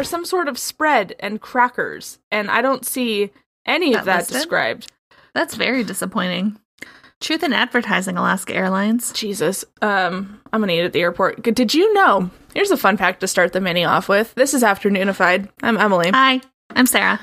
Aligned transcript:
there's 0.00 0.08
some 0.08 0.24
sort 0.24 0.48
of 0.48 0.58
spread 0.58 1.14
and 1.20 1.42
crackers, 1.42 2.18
and 2.30 2.50
I 2.50 2.62
don't 2.62 2.86
see 2.86 3.30
any 3.66 3.92
of 3.92 4.06
That 4.06 4.12
that 4.12 4.18
listed? 4.20 4.34
described. 4.36 4.92
That's 5.34 5.54
very 5.56 5.84
disappointing. 5.84 6.58
Truth 7.20 7.42
in 7.42 7.52
Advertising, 7.52 8.16
Alaska 8.16 8.54
Airlines. 8.54 9.12
Jesus. 9.12 9.62
Um, 9.82 10.40
I'm 10.54 10.60
gonna 10.62 10.72
eat 10.72 10.80
at 10.80 10.94
the 10.94 11.02
airport. 11.02 11.42
Did 11.42 11.74
you 11.74 11.92
know? 11.92 12.30
Here's 12.54 12.70
a 12.70 12.78
fun 12.78 12.96
fact 12.96 13.20
to 13.20 13.28
start 13.28 13.52
the 13.52 13.60
mini 13.60 13.84
off 13.84 14.08
with. 14.08 14.34
This 14.36 14.54
is 14.54 14.62
Afternoonified. 14.62 15.50
I'm 15.62 15.76
Emily. 15.76 16.10
Hi, 16.14 16.40
I'm 16.70 16.86
Sarah. 16.86 17.20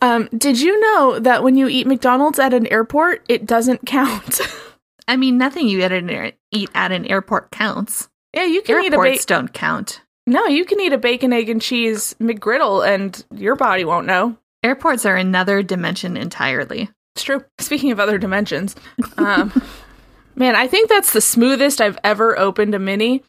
Um, 0.00 0.30
did 0.34 0.58
you 0.58 0.80
know 0.80 1.18
that 1.18 1.42
when 1.42 1.56
you 1.56 1.68
eat 1.68 1.86
McDonald's 1.86 2.38
at 2.38 2.54
an 2.54 2.66
airport, 2.68 3.22
it 3.28 3.44
doesn't 3.44 3.84
count? 3.84 4.40
I 5.08 5.16
mean, 5.18 5.36
nothing 5.36 5.68
you 5.68 5.80
eat 5.80 5.84
at 5.84 5.92
an, 5.92 6.08
air- 6.08 6.32
eat 6.52 6.70
at 6.74 6.90
an 6.90 7.04
airport 7.04 7.50
counts. 7.50 8.08
yeah, 8.32 8.44
you 8.46 8.62
can 8.62 8.82
eat 8.82 8.94
a 8.94 8.96
Airports 8.96 9.26
ba- 9.26 9.28
don't 9.28 9.52
count. 9.52 10.00
No, 10.26 10.46
you 10.46 10.64
can 10.64 10.80
eat 10.80 10.92
a 10.92 10.98
bacon, 10.98 11.32
egg, 11.32 11.48
and 11.48 11.60
cheese 11.60 12.14
McGriddle, 12.20 12.86
and 12.86 13.24
your 13.34 13.56
body 13.56 13.84
won't 13.84 14.06
know. 14.06 14.36
Airports 14.62 15.04
are 15.04 15.16
another 15.16 15.62
dimension 15.62 16.16
entirely. 16.16 16.88
It's 17.14 17.24
true. 17.24 17.44
Speaking 17.60 17.90
of 17.92 18.00
other 18.00 18.18
dimensions, 18.18 18.74
um, 19.18 19.52
man, 20.36 20.56
I 20.56 20.66
think 20.66 20.88
that's 20.88 21.12
the 21.12 21.20
smoothest 21.20 21.80
I've 21.80 21.98
ever 22.02 22.38
opened 22.38 22.74
a 22.74 22.78
mini, 22.78 23.22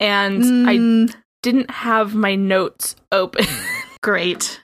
and 0.00 0.42
I 0.68 0.76
Mm, 0.76 1.14
didn't 1.42 1.70
have 1.70 2.14
my 2.14 2.34
notes 2.36 2.94
open. 3.12 3.44
great. 4.02 4.60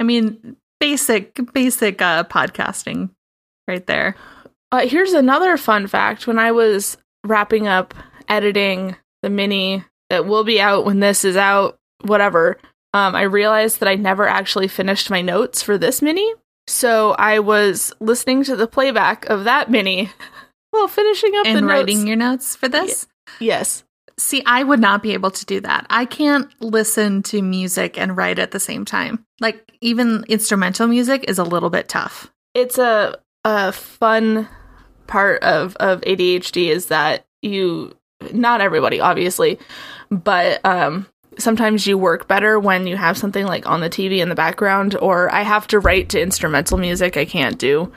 I 0.00 0.04
mean, 0.04 0.56
basic, 0.80 1.38
basic 1.52 2.00
uh, 2.02 2.24
podcasting 2.24 3.10
right 3.68 3.86
there. 3.86 4.16
Uh, 4.72 4.86
here's 4.86 5.12
another 5.12 5.56
fun 5.56 5.86
fact. 5.86 6.26
When 6.26 6.38
I 6.38 6.52
was 6.52 6.96
wrapping 7.24 7.68
up 7.68 7.94
editing 8.28 8.96
the 9.22 9.30
mini 9.30 9.84
that 10.12 10.26
will 10.26 10.44
be 10.44 10.60
out 10.60 10.84
when 10.84 11.00
this 11.00 11.24
is 11.24 11.38
out, 11.38 11.78
whatever, 12.02 12.58
um, 12.92 13.14
I 13.14 13.22
realized 13.22 13.80
that 13.80 13.88
I 13.88 13.94
never 13.94 14.28
actually 14.28 14.68
finished 14.68 15.08
my 15.08 15.22
notes 15.22 15.62
for 15.62 15.78
this 15.78 16.02
mini. 16.02 16.30
So 16.66 17.12
I 17.12 17.38
was 17.38 17.94
listening 17.98 18.44
to 18.44 18.54
the 18.54 18.66
playback 18.66 19.24
of 19.30 19.44
that 19.44 19.70
mini 19.70 20.10
while 20.70 20.86
finishing 20.86 21.34
up 21.36 21.44
the 21.44 21.50
And 21.50 21.60
notes. 21.66 21.70
writing 21.70 22.06
your 22.06 22.16
notes 22.16 22.54
for 22.54 22.68
this? 22.68 23.06
yes. 23.40 23.84
See, 24.18 24.42
I 24.44 24.62
would 24.62 24.80
not 24.80 25.02
be 25.02 25.14
able 25.14 25.30
to 25.30 25.46
do 25.46 25.60
that. 25.60 25.86
I 25.88 26.04
can't 26.04 26.50
listen 26.60 27.22
to 27.24 27.40
music 27.40 27.96
and 27.98 28.14
write 28.14 28.38
at 28.38 28.50
the 28.50 28.60
same 28.60 28.84
time. 28.84 29.24
Like, 29.40 29.72
even 29.80 30.24
instrumental 30.28 30.86
music 30.88 31.24
is 31.26 31.38
a 31.38 31.44
little 31.44 31.70
bit 31.70 31.88
tough. 31.88 32.30
It's 32.54 32.76
a 32.76 33.16
a 33.46 33.72
fun 33.72 34.46
part 35.06 35.42
of 35.42 35.74
of 35.76 36.02
ADHD 36.02 36.68
is 36.68 36.86
that 36.86 37.24
you 37.40 37.96
not 38.32 38.60
everybody 38.60 39.00
obviously, 39.00 39.58
but 40.10 40.60
um 40.64 41.06
sometimes 41.38 41.86
you 41.86 41.96
work 41.96 42.28
better 42.28 42.58
when 42.60 42.86
you 42.86 42.96
have 42.96 43.16
something 43.16 43.46
like 43.46 43.66
on 43.66 43.80
the 43.80 43.88
TV 43.88 44.18
in 44.18 44.28
the 44.28 44.34
background 44.34 44.94
or 44.96 45.32
I 45.32 45.42
have 45.42 45.66
to 45.68 45.78
write 45.80 46.10
to 46.10 46.20
instrumental 46.20 46.76
music 46.76 47.16
I 47.16 47.24
can't 47.24 47.58
do 47.58 47.90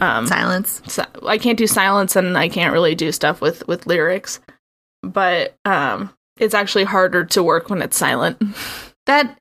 um 0.00 0.26
Silence. 0.26 0.82
si- 0.88 1.02
I 1.24 1.38
can't 1.38 1.56
do 1.58 1.66
silence 1.68 2.16
and 2.16 2.36
I 2.36 2.48
can't 2.48 2.72
really 2.72 2.94
do 2.96 3.12
stuff 3.12 3.40
with 3.40 3.66
with 3.68 3.86
lyrics. 3.86 4.40
But 5.02 5.56
um 5.64 6.10
it's 6.36 6.54
actually 6.54 6.84
harder 6.84 7.24
to 7.26 7.42
work 7.44 7.70
when 7.70 7.80
it's 7.80 7.96
silent. 7.96 8.42
That 9.06 9.38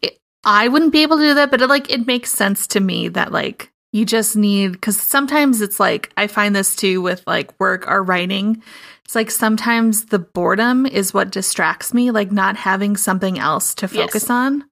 it, 0.00 0.16
I 0.44 0.68
wouldn't 0.68 0.92
be 0.92 1.02
able 1.02 1.18
to 1.18 1.22
do 1.24 1.34
that, 1.34 1.50
but 1.50 1.60
it, 1.60 1.66
like 1.66 1.90
it 1.90 2.06
makes 2.06 2.30
sense 2.32 2.66
to 2.68 2.80
me 2.80 3.08
that 3.08 3.30
like 3.30 3.70
you 3.92 4.04
just 4.04 4.36
need 4.36 4.72
because 4.72 5.00
sometimes 5.00 5.60
it's 5.60 5.80
like 5.80 6.12
I 6.16 6.26
find 6.26 6.54
this 6.54 6.76
too 6.76 7.02
with 7.02 7.22
like 7.26 7.58
work 7.58 7.88
or 7.88 8.02
writing. 8.02 8.62
It's 9.04 9.14
like 9.16 9.30
sometimes 9.30 10.06
the 10.06 10.20
boredom 10.20 10.86
is 10.86 11.12
what 11.12 11.30
distracts 11.30 11.92
me, 11.92 12.10
like 12.12 12.30
not 12.30 12.56
having 12.56 12.96
something 12.96 13.38
else 13.38 13.74
to 13.76 13.86
Yes. 13.86 13.94
focus 13.94 14.30
on. 14.30 14.64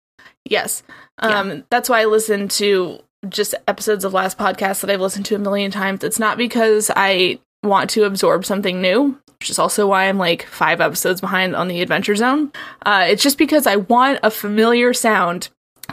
Yes. 0.44 0.82
Um, 1.18 1.64
That's 1.70 1.88
why 1.88 2.02
I 2.02 2.04
listen 2.04 2.46
to 2.48 3.00
just 3.28 3.54
episodes 3.66 4.04
of 4.04 4.12
last 4.14 4.38
podcasts 4.38 4.80
that 4.82 4.90
I've 4.90 5.00
listened 5.00 5.26
to 5.26 5.34
a 5.34 5.38
million 5.40 5.72
times. 5.72 6.04
It's 6.04 6.20
not 6.20 6.38
because 6.38 6.88
I 6.94 7.40
want 7.64 7.90
to 7.90 8.04
absorb 8.04 8.44
something 8.44 8.80
new, 8.80 9.18
which 9.40 9.50
is 9.50 9.58
also 9.58 9.88
why 9.88 10.04
I'm 10.04 10.18
like 10.18 10.46
five 10.46 10.80
episodes 10.80 11.20
behind 11.20 11.56
on 11.56 11.66
the 11.66 11.82
Adventure 11.82 12.14
Zone. 12.14 12.52
Uh, 12.86 13.06
it's 13.08 13.22
just 13.24 13.36
because 13.38 13.66
I 13.66 13.74
want 13.76 14.20
a 14.22 14.30
familiar 14.30 14.94
sound 14.94 15.48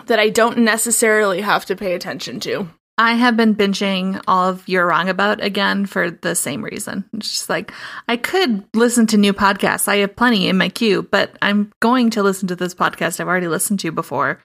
that 0.06 0.20
I 0.20 0.30
don't 0.30 0.60
necessarily 0.60 1.42
have 1.42 1.66
to 1.66 1.76
pay 1.76 1.94
attention 1.96 2.40
to. 2.42 2.70
I 2.98 3.14
have 3.14 3.36
been 3.36 3.56
binging 3.56 4.22
all 4.26 4.50
of 4.50 4.68
You're 4.70 4.88
Wrong 4.88 5.10
About 5.10 5.44
again 5.44 5.86
for 5.86 6.12
the 6.12 6.34
same 6.34 6.64
reason. 6.64 7.04
It's 7.14 7.30
just 7.30 7.50
like 7.50 7.74
I 8.08 8.16
could 8.16 8.64
listen 8.74 9.06
to 9.08 9.18
new 9.18 9.34
podcasts. 9.34 9.88
I 9.88 9.98
have 9.98 10.16
plenty 10.16 10.48
in 10.48 10.58
my 10.58 10.70
queue, 10.70 11.04
but 11.04 11.36
I'm 11.42 11.72
going 11.82 12.10
to 12.12 12.24
listen 12.24 12.48
to 12.48 12.56
this 12.56 12.74
podcast 12.74 13.20
I've 13.20 13.28
already 13.28 13.50
listened 13.50 13.82
to 13.82 13.92
before 13.92 14.40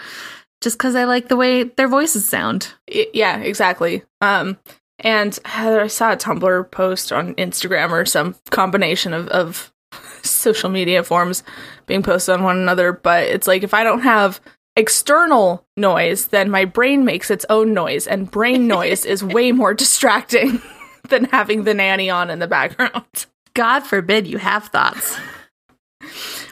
just 0.61 0.77
because 0.77 0.97
I 0.97 1.05
like 1.05 1.28
the 1.28 1.37
way 1.37 1.65
their 1.65 1.88
voices 1.88 2.27
sound. 2.27 2.75
Yeah, 2.88 3.38
exactly. 3.38 4.03
Um, 4.21 4.59
and 4.99 5.38
I 5.44 5.87
saw 5.87 6.12
a 6.12 6.17
Tumblr 6.17 6.71
post 6.71 7.12
on 7.12 7.34
Instagram 7.37 7.91
or 7.91 8.05
some 8.05 8.34
combination 8.50 9.15
of, 9.15 9.28
of 9.28 9.72
social 10.22 10.71
media 10.71 11.03
forms 11.03 11.43
being 11.87 12.03
posted 12.03 12.34
on 12.34 12.43
one 12.43 12.59
another. 12.59 12.93
But 12.93 13.25
it's 13.25 13.47
like 13.47 13.62
if 13.62 13.75
I 13.75 13.84
don't 13.84 14.03
have 14.03 14.41
external 14.80 15.66
noise, 15.76 16.28
then 16.28 16.50
my 16.50 16.64
brain 16.64 17.04
makes 17.04 17.30
its 17.30 17.44
own 17.50 17.74
noise, 17.74 18.06
and 18.06 18.30
brain 18.30 18.66
noise 18.66 19.04
is 19.04 19.22
way 19.22 19.52
more 19.52 19.74
distracting 19.74 20.62
than 21.08 21.26
having 21.26 21.64
the 21.64 21.74
nanny 21.74 22.08
on 22.08 22.30
in 22.30 22.38
the 22.38 22.48
background. 22.48 23.26
God 23.54 23.80
forbid 23.80 24.26
you 24.26 24.38
have 24.38 24.69
thoughts. 24.69 25.19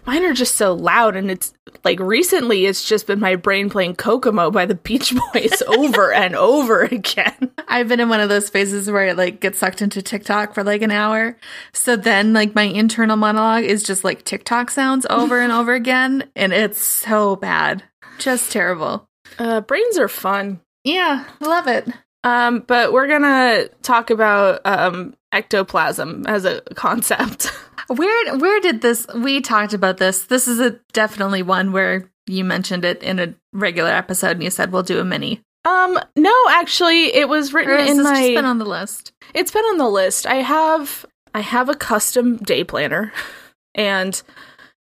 Mine 0.05 0.25
are 0.25 0.35
just 0.35 0.57
so 0.57 0.75
loud, 0.75 1.17
and 1.17 1.31
it's 1.31 1.55
like 1.85 1.99
recently 2.01 2.67
it's 2.67 2.87
just 2.87 3.07
been 3.07 3.21
my 3.21 3.37
brain 3.37 3.71
playing 3.71 3.97
Kokomo 3.97 4.51
by 4.51 4.67
the 4.67 4.75
Beach 4.75 5.15
Boys 5.15 5.63
over 5.67 6.13
and 6.13 6.37
over 6.37 6.83
again. 6.83 7.51
I've 7.67 7.89
been 7.89 8.01
in 8.01 8.09
one 8.09 8.21
of 8.21 8.29
those 8.29 8.51
phases 8.51 8.91
where 8.91 9.09
I 9.09 9.13
like 9.13 9.41
get 9.41 9.55
sucked 9.55 9.83
into 9.83 10.03
TikTok 10.03 10.55
for 10.55 10.65
like 10.65 10.83
an 10.83 10.91
hour. 10.91 11.37
So 11.73 11.97
then 11.97 12.33
like 12.33 12.55
my 12.55 12.63
internal 12.63 13.17
monologue 13.17 13.65
is 13.65 13.83
just 13.83 14.05
like 14.05 14.25
TikTok 14.25 14.71
sounds 14.71 15.07
over 15.09 15.41
and 15.41 15.53
over 15.53 15.75
again. 15.75 16.25
And 16.37 16.53
it's 16.53 16.81
so 16.81 17.37
bad. 17.37 17.85
Just 18.19 18.53
terrible. 18.53 19.09
Uh, 19.39 19.61
brains 19.61 19.99
are 19.99 20.09
fun. 20.09 20.61
Yeah, 20.85 21.25
I 21.41 21.45
love 21.47 21.67
it. 21.67 21.89
Um, 22.25 22.65
but 22.67 22.93
we're 22.93 23.07
gonna 23.09 23.69
talk 23.83 24.11
about 24.11 24.61
um, 24.65 25.15
ectoplasm 25.33 26.27
as 26.27 26.45
a 26.45 26.61
concept. 26.75 27.47
Where 27.89 28.37
where 28.37 28.61
did 28.61 28.83
this 28.83 29.07
we 29.15 29.41
talked 29.41 29.73
about 29.73 29.97
this. 29.97 30.25
This 30.27 30.47
is 30.47 30.61
a 30.61 30.73
definitely 30.93 31.43
one 31.43 31.73
where 31.73 32.11
you 32.27 32.45
mentioned 32.45 32.85
it 32.85 33.03
in 33.03 33.19
a 33.19 33.35
regular 33.55 33.89
episode 33.89 34.33
and 34.33 34.43
you 34.43 34.51
said 34.51 34.73
we'll 34.73 34.83
do 34.83 35.01
a 35.01 35.05
mini. 35.05 35.41
um, 35.65 35.99
no, 36.15 36.35
actually, 36.51 37.15
it 37.15 37.31
was 37.31 37.55
written 37.55 37.81
in 37.89 38.03
my. 38.03 38.21
just 38.21 38.35
been 38.35 38.45
on 38.45 38.59
the 38.59 38.67
list? 38.67 39.13
it's 39.33 39.51
been 39.53 39.65
on 39.65 39.79
the 39.79 39.89
list. 39.89 40.27
I 40.27 40.43
have 40.43 41.07
I 41.35 41.41
have 41.41 41.71
a 41.71 41.75
custom 41.75 42.37
day 42.37 42.63
planner, 42.63 43.11
and 43.75 44.21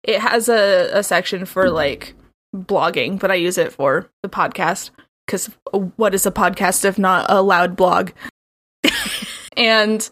it 0.02 0.20
has 0.20 0.48
a, 0.48 0.88
a 0.94 1.02
section 1.02 1.44
for 1.44 1.68
like 1.68 2.14
blogging, 2.54 3.18
but 3.18 3.30
I 3.30 3.34
use 3.34 3.58
it 3.58 3.72
for 3.72 4.10
the 4.22 4.28
podcast 4.28 4.90
because 5.26 5.50
what 5.96 6.14
is 6.14 6.26
a 6.26 6.30
podcast 6.30 6.84
if 6.84 6.98
not 6.98 7.26
a 7.28 7.42
loud 7.42 7.76
blog? 7.76 8.10
and 9.56 10.08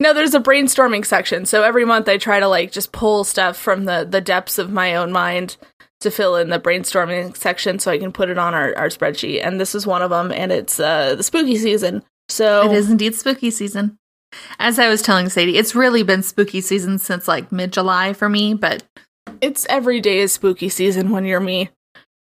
no, 0.00 0.12
there's 0.12 0.34
a 0.34 0.40
brainstorming 0.40 1.06
section. 1.06 1.46
So 1.46 1.62
every 1.62 1.84
month 1.84 2.08
I 2.08 2.16
try 2.16 2.40
to 2.40 2.48
like 2.48 2.72
just 2.72 2.92
pull 2.92 3.24
stuff 3.24 3.56
from 3.56 3.84
the 3.84 4.06
the 4.08 4.20
depths 4.20 4.58
of 4.58 4.70
my 4.70 4.96
own 4.96 5.12
mind 5.12 5.56
to 6.00 6.10
fill 6.10 6.36
in 6.36 6.50
the 6.50 6.60
brainstorming 6.60 7.36
section 7.36 7.78
so 7.78 7.90
I 7.90 7.98
can 7.98 8.12
put 8.12 8.28
it 8.28 8.38
on 8.38 8.54
our, 8.54 8.76
our 8.76 8.88
spreadsheet. 8.88 9.44
And 9.44 9.60
this 9.60 9.74
is 9.74 9.86
one 9.86 10.02
of 10.02 10.10
them, 10.10 10.32
and 10.32 10.52
it's 10.52 10.78
uh, 10.78 11.14
the 11.14 11.22
spooky 11.22 11.56
season. 11.56 12.02
So 12.28 12.70
It 12.70 12.76
is 12.76 12.90
indeed 12.90 13.14
spooky 13.14 13.50
season. 13.50 13.98
As 14.58 14.78
I 14.78 14.88
was 14.88 15.00
telling 15.00 15.28
Sadie, 15.28 15.56
it's 15.56 15.74
really 15.74 16.02
been 16.02 16.22
spooky 16.22 16.60
season 16.60 16.98
since 16.98 17.28
like 17.28 17.52
mid 17.52 17.72
July 17.72 18.12
for 18.12 18.28
me, 18.28 18.54
but 18.54 18.82
It's 19.40 19.66
every 19.68 20.00
day 20.00 20.18
is 20.18 20.32
spooky 20.32 20.68
season 20.68 21.10
when 21.10 21.24
you're 21.24 21.40
me. 21.40 21.70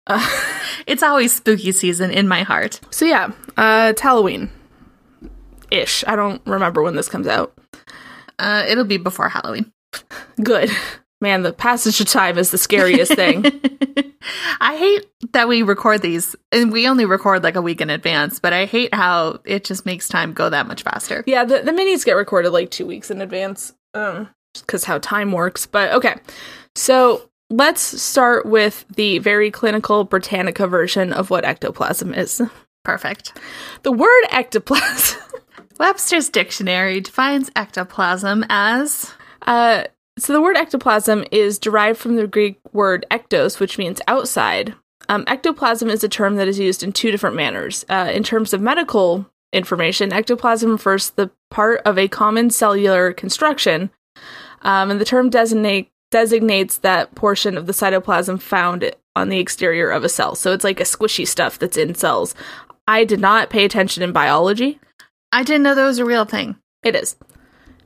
Uh, 0.08 0.28
it's 0.88 1.04
always 1.04 1.34
spooky 1.34 1.72
season 1.72 2.12
in 2.12 2.28
my 2.28 2.44
heart. 2.44 2.80
so 2.90 3.06
yeah, 3.06 3.32
uh, 3.58 3.88
it's 3.92 4.02
Halloween 4.02 4.50
ish. 5.74 6.04
I 6.08 6.16
don't 6.16 6.42
remember 6.46 6.82
when 6.82 6.96
this 6.96 7.10
comes 7.10 7.28
out. 7.28 7.58
Uh, 8.40 8.64
it'll 8.68 8.86
be 8.86 8.98
before 8.98 9.30
Halloween. 9.30 9.72
Good. 10.42 10.70
Man, 11.20 11.44
the 11.44 11.54
passage 11.54 12.00
of 12.02 12.08
time 12.08 12.38
is 12.38 12.52
the 12.52 12.58
scariest 12.58 13.14
thing. 13.14 13.46
I 14.62 14.78
hate 14.78 15.06
that 15.34 15.48
we 15.48 15.64
record 15.64 16.02
these, 16.02 16.36
and 16.52 16.72
we 16.72 16.88
only 16.88 17.06
record 17.06 17.44
like 17.44 17.56
a 17.56 17.62
week 17.62 17.82
in 17.82 17.90
advance, 17.90 18.40
but 18.40 18.54
I 18.54 18.66
hate 18.66 18.94
how 18.94 19.40
it 19.46 19.64
just 19.64 19.86
makes 19.86 20.08
time 20.08 20.34
go 20.34 20.50
that 20.50 20.68
much 20.68 20.84
faster. 20.84 21.24
yeah, 21.26 21.46
the, 21.46 21.60
the 21.60 21.72
minis 21.72 22.06
get 22.06 22.14
recorded 22.14 22.52
like 22.52 22.72
two 22.72 22.86
weeks 22.86 23.10
in 23.10 23.22
advance, 23.22 23.74
um, 23.94 24.30
because 24.54 24.84
how 24.84 25.00
time 25.00 25.32
works. 25.32 25.66
But 25.66 25.94
okay, 25.94 26.16
so 26.76 27.30
let's 27.54 27.82
start 28.02 28.46
with 28.46 28.86
the 28.96 29.20
very 29.20 29.52
clinical 29.52 30.04
Britannica 30.04 30.68
version 30.68 31.14
of 31.14 31.30
what 31.30 31.46
ectoplasm 31.46 32.14
is. 32.14 32.42
Perfect. 32.84 33.38
The 33.84 33.92
word 33.92 34.24
ectoplasm. 34.32 35.22
Webster's 35.80 36.30
dictionary 36.30 37.02
defines 37.02 37.52
ectoplasm 37.56 38.46
as 38.50 39.14
Uh, 39.44 39.84
so 40.18 40.32
the 40.32 40.42
word 40.42 40.56
ectoplasm 40.56 41.26
is 41.32 41.60
derived 41.60 42.00
from 42.00 42.16
the 42.16 42.28
Greek 42.28 42.60
word 42.72 43.06
ektos, 43.12 43.60
which 43.60 43.78
means 43.78 44.02
outside, 44.08 44.76
Um, 45.10 45.26
ectoplasm 45.28 45.90
is 45.90 46.04
a 46.04 46.10
term 46.10 46.38
that 46.38 46.48
is 46.48 46.60
used 46.60 46.82
in 46.82 46.94
two 46.94 47.12
different 47.12 47.36
manners. 47.36 47.86
Uh, 47.90 48.10
in 48.14 48.24
terms 48.24 48.54
of 48.54 48.62
medical 48.62 49.26
information, 49.52 50.14
ectoplasm 50.14 50.72
refers 50.72 51.10
to 51.10 51.16
the 51.16 51.32
part 51.52 51.82
of 51.86 51.98
a 51.98 52.08
common 52.08 52.50
cellular 52.50 53.12
construction, 53.12 53.90
um, 54.62 54.90
and 54.90 55.02
the 55.02 55.06
term 55.06 55.30
designate, 55.30 55.90
designates 56.14 56.78
that 56.78 57.16
portion 57.16 57.58
of 57.58 57.66
the 57.66 57.74
cytoplasm 57.74 58.40
found 58.40 58.92
on 59.16 59.30
the 59.30 59.40
exterior 59.40 59.90
of 59.90 60.04
a 60.04 60.10
cell. 60.10 60.36
So 60.36 60.54
it's 60.54 60.64
like 60.64 60.80
a 60.80 60.84
squishy 60.84 61.28
stuff 61.28 61.58
that's 61.58 61.76
in 61.76 61.96
cells. 61.96 62.36
I 62.88 63.04
did 63.04 63.20
not 63.20 63.50
pay 63.50 63.66
attention 63.66 64.04
in 64.04 64.12
biology. 64.12 64.80
I 65.32 65.42
didn't 65.42 65.64
know 65.64 65.74
that 65.74 65.84
was 65.84 65.98
a 65.98 66.06
real 66.06 66.26
thing. 66.26 66.56
It 66.84 66.96
is. 66.96 67.16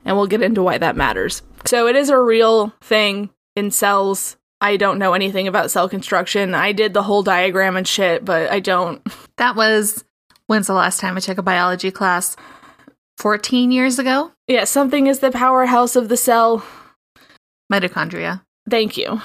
And 0.04 0.14
we'll 0.14 0.26
get 0.26 0.42
into 0.42 0.62
why 0.62 0.76
that 0.76 0.94
matters. 0.94 1.40
So 1.64 1.86
it 1.86 1.96
is 1.96 2.10
a 2.10 2.20
real 2.20 2.74
thing 2.82 3.30
in 3.56 3.70
cells. 3.70 4.36
I 4.60 4.76
don't 4.76 4.98
know 4.98 5.14
anything 5.14 5.48
about 5.48 5.70
cell 5.70 5.88
construction. 5.88 6.54
I 6.54 6.72
did 6.72 6.92
the 6.92 7.04
whole 7.04 7.22
diagram 7.22 7.76
and 7.78 7.88
shit, 7.88 8.26
but 8.26 8.50
I 8.50 8.60
don't. 8.60 9.02
That 9.38 9.54
was 9.54 10.04
when's 10.48 10.66
the 10.66 10.72
last 10.74 10.98
time 10.98 11.16
I 11.16 11.20
took 11.20 11.38
a 11.38 11.42
biology 11.42 11.92
class? 11.92 12.36
14 13.18 13.70
years 13.70 14.00
ago? 14.00 14.32
Yeah, 14.48 14.64
something 14.64 15.06
is 15.06 15.20
the 15.20 15.30
powerhouse 15.30 15.94
of 15.94 16.08
the 16.08 16.16
cell. 16.16 16.64
Mitochondria. 17.72 18.42
Thank 18.68 18.96
you. 18.96 19.20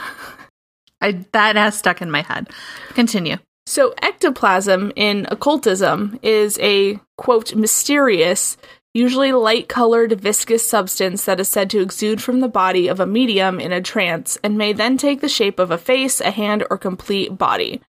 I 1.01 1.25
that 1.33 1.55
has 1.55 1.77
stuck 1.77 2.01
in 2.01 2.11
my 2.11 2.21
head. 2.21 2.49
Continue. 2.93 3.37
So, 3.65 3.93
ectoplasm 4.01 4.91
in 4.95 5.25
occultism 5.31 6.19
is 6.21 6.59
a 6.59 6.99
quote 7.17 7.55
mysterious, 7.55 8.57
usually 8.93 9.31
light 9.31 9.69
colored 9.69 10.19
viscous 10.19 10.67
substance 10.67 11.23
that 11.25 11.39
is 11.39 11.47
said 11.47 11.69
to 11.69 11.81
exude 11.81 12.21
from 12.21 12.41
the 12.41 12.49
body 12.49 12.87
of 12.89 12.99
a 12.99 13.07
medium 13.07 13.59
in 13.59 13.71
a 13.71 13.81
trance 13.81 14.37
and 14.43 14.57
may 14.57 14.73
then 14.73 14.97
take 14.97 15.21
the 15.21 15.29
shape 15.29 15.59
of 15.59 15.71
a 15.71 15.77
face, 15.77 16.19
a 16.19 16.31
hand, 16.31 16.65
or 16.69 16.77
complete 16.77 17.37
body. 17.37 17.81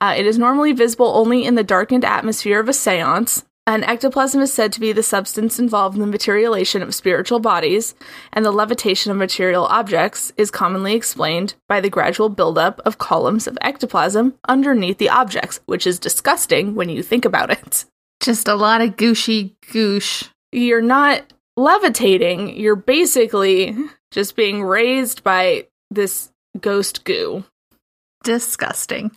Uh, 0.00 0.14
it 0.16 0.26
is 0.26 0.38
normally 0.38 0.72
visible 0.72 1.12
only 1.16 1.44
in 1.44 1.54
the 1.54 1.64
darkened 1.64 2.04
atmosphere 2.04 2.60
of 2.60 2.68
a 2.68 2.74
seance, 2.74 3.44
and 3.68 3.84
ectoplasm 3.84 4.40
is 4.40 4.50
said 4.50 4.72
to 4.72 4.80
be 4.80 4.92
the 4.92 5.02
substance 5.02 5.58
involved 5.58 5.94
in 5.94 6.00
the 6.00 6.06
materialization 6.06 6.80
of 6.80 6.94
spiritual 6.94 7.38
bodies, 7.38 7.94
and 8.32 8.42
the 8.42 8.50
levitation 8.50 9.12
of 9.12 9.18
material 9.18 9.66
objects 9.66 10.32
is 10.38 10.50
commonly 10.50 10.94
explained 10.94 11.54
by 11.68 11.78
the 11.78 11.90
gradual 11.90 12.30
buildup 12.30 12.80
of 12.86 12.96
columns 12.96 13.46
of 13.46 13.58
ectoplasm 13.60 14.32
underneath 14.48 14.96
the 14.96 15.10
objects, 15.10 15.60
which 15.66 15.86
is 15.86 15.98
disgusting 15.98 16.76
when 16.76 16.88
you 16.88 17.02
think 17.02 17.26
about 17.26 17.50
it. 17.50 17.84
Just 18.22 18.48
a 18.48 18.54
lot 18.54 18.80
of 18.80 18.96
gooshy 18.96 19.54
goosh. 19.70 20.30
You're 20.50 20.80
not 20.80 21.30
levitating, 21.58 22.58
you're 22.58 22.74
basically 22.74 23.76
just 24.12 24.34
being 24.34 24.62
raised 24.62 25.22
by 25.22 25.66
this 25.90 26.30
ghost 26.58 27.04
goo. 27.04 27.44
Disgusting. 28.24 29.10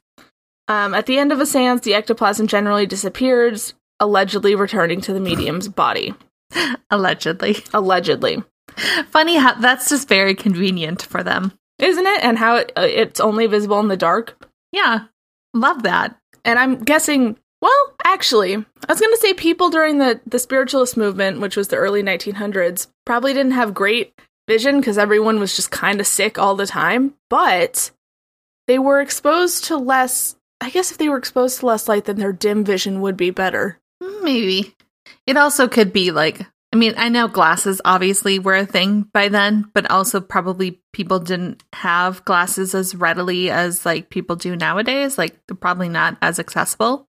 Um, 0.68 0.94
at 0.94 1.06
the 1.06 1.20
end 1.20 1.32
of 1.32 1.40
a 1.40 1.46
seance, 1.46 1.84
the 1.84 1.96
ectoplasm 1.96 2.48
generally 2.48 2.86
disappears, 2.86 3.76
allegedly 4.02 4.56
returning 4.56 5.00
to 5.02 5.14
the 5.14 5.20
medium's 5.22 5.70
body. 5.70 6.14
Allegedly. 6.92 7.58
Allegedly. 7.74 8.44
Funny 9.10 9.38
how 9.38 9.54
that's 9.54 9.90
just 9.90 10.10
very 10.10 10.36
convenient 10.36 11.04
for 11.04 11.24
them. 11.24 11.54
Isn't 11.80 12.06
it? 12.06 12.24
And 12.24 12.38
how 12.38 12.58
it, 12.58 12.72
uh, 12.76 12.82
it's 12.82 13.20
only 13.20 13.48
visible 13.48 13.80
in 13.80 13.88
the 13.88 13.96
dark? 13.96 14.46
Yeah. 14.72 15.06
Love 15.54 15.84
that. 15.84 16.18
And 16.44 16.58
I'm 16.58 16.84
guessing, 16.84 17.38
well, 17.62 17.96
actually, 18.04 18.56
I 18.56 18.92
was 18.92 19.00
going 19.00 19.14
to 19.14 19.22
say 19.22 19.34
people 19.34 19.70
during 19.70 20.00
the, 20.00 20.20
the 20.26 20.40
spiritualist 20.40 20.98
movement, 20.98 21.40
which 21.40 21.56
was 21.56 21.68
the 21.68 21.78
early 21.78 22.02
1900s, 22.02 22.88
probably 23.06 23.34
didn't 23.34 23.54
have 23.54 23.74
great 23.74 24.14
vision 24.48 24.80
because 24.80 24.98
everyone 24.98 25.40
was 25.40 25.56
just 25.56 25.72
kind 25.72 26.00
of 26.00 26.08
sick 26.08 26.40
all 26.40 26.56
the 26.56 26.66
time, 26.66 27.14
but 27.30 27.92
they 28.68 28.80
were 28.80 29.02
exposed 29.02 29.66
to 29.66 29.78
less. 29.78 30.36
I 30.60 30.70
guess 30.70 30.92
if 30.92 30.98
they 30.98 31.10
were 31.10 31.18
exposed 31.18 31.60
to 31.60 31.66
less 31.66 31.88
light, 31.88 32.06
then 32.06 32.18
their 32.18 32.34
dim 32.34 32.64
vision 32.64 33.02
would 33.02 33.18
be 33.18 33.32
better. 33.32 33.80
Maybe. 34.02 34.76
It 35.28 35.38
also 35.38 35.68
could 35.68 35.94
be 35.94 36.12
like, 36.12 36.46
I 36.74 36.78
mean, 36.78 36.94
I 36.98 37.10
know 37.10 37.28
glasses 37.28 37.82
obviously 37.86 38.40
were 38.40 38.56
a 38.56 38.66
thing 38.66 39.04
by 39.14 39.28
then, 39.28 39.70
but 39.74 39.90
also 39.92 40.20
probably 40.20 40.82
people 40.94 41.20
didn't 41.20 41.64
have 41.74 42.26
glasses 42.26 42.74
as 42.74 42.96
readily 42.96 43.50
as 43.50 43.86
like 43.86 44.10
people 44.10 44.36
do 44.36 44.56
nowadays. 44.56 45.18
Like, 45.18 45.38
they're 45.48 45.56
probably 45.56 45.90
not 45.90 46.18
as 46.22 46.40
accessible. 46.40 47.08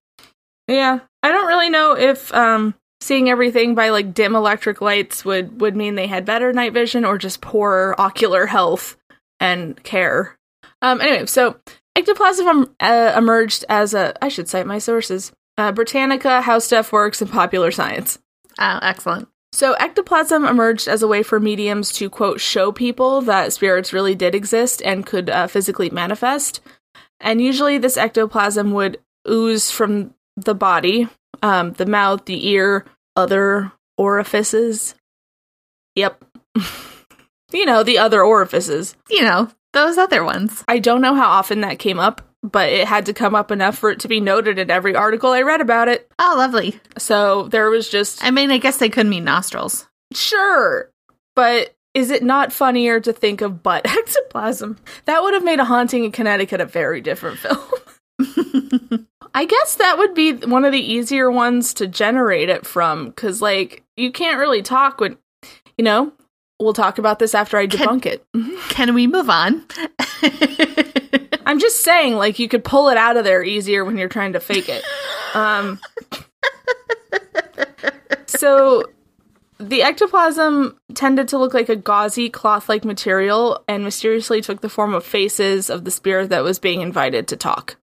Yeah, 0.67 0.99
I 1.21 1.31
don't 1.31 1.47
really 1.47 1.69
know 1.69 1.97
if 1.97 2.33
um, 2.33 2.75
seeing 3.01 3.29
everything 3.29 3.75
by 3.75 3.89
like 3.89 4.13
dim 4.13 4.35
electric 4.35 4.81
lights 4.81 5.25
would 5.25 5.59
would 5.61 5.75
mean 5.75 5.95
they 5.95 6.07
had 6.07 6.25
better 6.25 6.53
night 6.53 6.73
vision 6.73 7.03
or 7.03 7.17
just 7.17 7.41
poorer 7.41 7.99
ocular 7.99 8.45
health 8.45 8.97
and 9.39 9.81
care. 9.83 10.37
Um, 10.81 11.01
anyway, 11.01 11.25
so 11.25 11.57
ectoplasm 11.97 12.47
um, 12.47 12.75
uh, 12.79 13.13
emerged 13.17 13.65
as 13.67 13.93
a 13.93 14.13
I 14.23 14.29
should 14.29 14.47
cite 14.47 14.67
my 14.67 14.79
sources: 14.79 15.33
uh, 15.57 15.71
Britannica, 15.71 16.41
How 16.41 16.59
Stuff 16.59 16.91
Works, 16.91 17.21
and 17.21 17.31
Popular 17.31 17.71
Science. 17.71 18.19
Oh, 18.59 18.79
excellent. 18.81 19.27
So, 19.51 19.73
ectoplasm 19.73 20.45
emerged 20.45 20.87
as 20.87 21.03
a 21.03 21.07
way 21.07 21.21
for 21.21 21.39
mediums 21.39 21.91
to, 21.93 22.09
quote, 22.09 22.41
show 22.41 22.71
people 22.71 23.21
that 23.21 23.53
spirits 23.53 23.93
really 23.93 24.15
did 24.15 24.33
exist 24.33 24.81
and 24.83 25.05
could 25.05 25.29
uh, 25.29 25.45
physically 25.47 25.91
manifest. 25.91 26.59
And 27.19 27.39
usually, 27.39 27.77
this 27.77 27.97
ectoplasm 27.97 28.71
would 28.71 28.99
ooze 29.29 29.69
from 29.69 30.15
the 30.35 30.55
body, 30.55 31.07
um, 31.43 31.73
the 31.73 31.85
mouth, 31.85 32.25
the 32.25 32.47
ear, 32.49 32.85
other 33.15 33.71
orifices. 33.95 34.95
Yep. 35.95 36.25
you 37.51 37.65
know, 37.65 37.83
the 37.83 37.99
other 37.99 38.23
orifices. 38.23 38.95
You 39.07 39.21
know, 39.21 39.49
those 39.73 39.99
other 39.99 40.23
ones. 40.23 40.63
I 40.67 40.79
don't 40.79 41.01
know 41.01 41.13
how 41.13 41.27
often 41.27 41.61
that 41.61 41.79
came 41.79 41.99
up, 41.99 42.27
but 42.43 42.69
it 42.69 42.87
had 42.87 43.05
to 43.07 43.13
come 43.13 43.33
up 43.33 43.49
enough 43.49 43.77
for 43.77 43.89
it 43.89 44.01
to 44.01 44.07
be 44.07 44.19
noted 44.19 44.59
in 44.59 44.69
every 44.69 44.95
article 44.95 45.31
I 45.31 45.41
read 45.41 45.61
about 45.61 45.87
it. 45.87 46.11
Oh, 46.19 46.35
lovely. 46.37 46.79
So 46.97 47.43
there 47.47 47.69
was 47.69 47.89
just 47.89 48.23
I 48.23 48.31
mean, 48.31 48.51
I 48.51 48.57
guess 48.57 48.77
they 48.77 48.89
could 48.89 49.07
mean 49.07 49.23
nostrils. 49.23 49.87
Sure, 50.13 50.91
but 51.35 51.73
is 51.93 52.11
it 52.11 52.23
not 52.23 52.51
funnier 52.53 52.99
to 52.99 53.13
think 53.13 53.41
of 53.41 53.63
butt 53.63 53.85
ectoplasm? 53.85 54.77
That 55.05 55.23
would 55.23 55.33
have 55.33 55.43
made 55.43 55.59
a 55.59 55.65
haunting 55.65 56.03
in 56.03 56.11
Connecticut 56.11 56.61
a 56.61 56.65
very 56.65 57.01
different 57.01 57.39
film. 57.39 57.57
I 59.35 59.45
guess 59.45 59.75
that 59.75 59.97
would 59.97 60.13
be 60.13 60.33
one 60.33 60.65
of 60.65 60.71
the 60.71 60.79
easier 60.79 61.31
ones 61.31 61.73
to 61.75 61.87
generate 61.87 62.49
it 62.49 62.65
from 62.65 63.07
because, 63.07 63.41
like, 63.41 63.83
you 63.97 64.11
can't 64.11 64.37
really 64.39 64.61
talk 64.61 64.99
when, 64.99 65.17
you 65.77 65.83
know, 65.83 66.13
we'll 66.59 66.73
talk 66.73 66.99
about 66.99 67.17
this 67.19 67.33
after 67.33 67.57
I 67.57 67.65
Can- 67.67 67.87
debunk 67.87 68.05
it. 68.05 68.25
Can 68.69 68.93
we 68.93 69.07
move 69.07 69.29
on? 69.29 69.65
I'm 71.45 71.59
just 71.59 71.81
saying, 71.81 72.15
like, 72.15 72.39
you 72.39 72.47
could 72.47 72.63
pull 72.63 72.89
it 72.89 72.97
out 72.97 73.17
of 73.17 73.23
there 73.23 73.43
easier 73.43 73.83
when 73.85 73.97
you're 73.97 74.09
trying 74.09 74.33
to 74.33 74.39
fake 74.39 74.69
it. 74.69 74.83
Um, 75.33 75.79
so 78.25 78.83
the 79.59 79.83
ectoplasm 79.83 80.77
tended 80.93 81.27
to 81.29 81.37
look 81.37 81.53
like 81.53 81.69
a 81.69 81.75
gauzy 81.75 82.29
cloth 82.29 82.69
like 82.69 82.85
material 82.85 83.63
and 83.67 83.83
mysteriously 83.83 84.41
took 84.41 84.61
the 84.61 84.69
form 84.69 84.93
of 84.93 85.05
faces 85.05 85.69
of 85.69 85.85
the 85.85 85.91
spirit 85.91 86.29
that 86.29 86.43
was 86.43 86.59
being 86.59 86.81
invited 86.81 87.27
to 87.27 87.37
talk. 87.37 87.77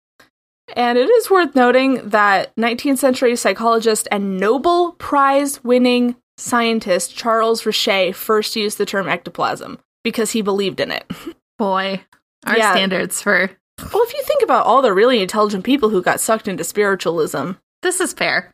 And 0.75 0.97
it 0.97 1.09
is 1.09 1.29
worth 1.29 1.55
noting 1.55 2.09
that 2.09 2.55
19th 2.55 2.99
century 2.99 3.35
psychologist 3.35 4.07
and 4.11 4.39
Nobel 4.39 4.93
Prize 4.93 5.63
winning 5.63 6.15
scientist 6.37 7.15
Charles 7.15 7.63
Richet 7.63 8.15
first 8.15 8.55
used 8.55 8.77
the 8.77 8.85
term 8.85 9.07
ectoplasm 9.07 9.79
because 10.03 10.31
he 10.31 10.41
believed 10.41 10.79
in 10.79 10.91
it. 10.91 11.05
Boy, 11.57 12.03
our 12.45 12.57
Yeah. 12.57 12.71
standards 12.73 13.21
for 13.21 13.51
Well, 13.93 14.03
if 14.03 14.13
you 14.13 14.21
think 14.23 14.43
about 14.43 14.65
all 14.65 14.81
the 14.81 14.93
really 14.93 15.21
intelligent 15.21 15.63
people 15.63 15.89
who 15.89 16.01
got 16.01 16.19
sucked 16.19 16.47
into 16.47 16.63
spiritualism, 16.63 17.51
this 17.81 17.99
is 17.99 18.13
fair. 18.13 18.53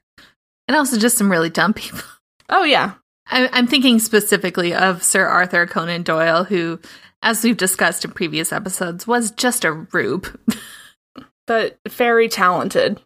And 0.67 0.75
also 0.77 0.97
just 0.97 1.17
some 1.17 1.31
really 1.31 1.49
dumb 1.49 1.73
people. 1.73 2.01
oh 2.49 2.63
yeah, 2.63 2.93
I, 3.29 3.49
I'm 3.51 3.67
thinking 3.67 3.99
specifically 3.99 4.73
of 4.73 5.03
Sir 5.03 5.25
Arthur 5.25 5.65
Conan 5.67 6.03
Doyle, 6.03 6.43
who, 6.45 6.79
as 7.21 7.43
we've 7.43 7.57
discussed 7.57 8.05
in 8.05 8.11
previous 8.11 8.51
episodes, 8.53 9.05
was 9.07 9.31
just 9.31 9.65
a 9.65 9.71
rube. 9.71 10.27
but 11.47 11.77
very 11.87 12.27
talented. 12.29 13.01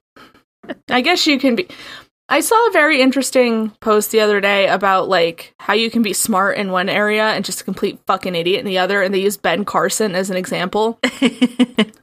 I 0.90 1.02
guess 1.02 1.26
you 1.28 1.40
can 1.40 1.56
be. 1.56 1.68
I 2.32 2.40
saw 2.40 2.56
a 2.56 2.72
very 2.72 3.02
interesting 3.02 3.72
post 3.82 4.12
the 4.12 4.22
other 4.22 4.40
day 4.40 4.70
about 4.70 5.10
like 5.10 5.54
how 5.60 5.74
you 5.74 5.92
can 5.92 6.02
be 6.02 6.14
smart 6.14 6.56
in 6.56 6.72
one 6.72 6.88
area 6.88 7.26
and 7.26 7.44
just 7.44 7.60
a 7.60 7.66
complete 7.66 8.00
fucking 8.08 8.36
idiot 8.36 8.62
in 8.62 8.66
the 8.66 8.78
other, 8.78 9.02
and 9.02 9.14
they 9.14 9.20
used 9.20 9.42
Ben 9.42 9.66
Carson 9.66 10.16
as 10.16 10.30
an 10.30 10.38
example. 10.38 10.98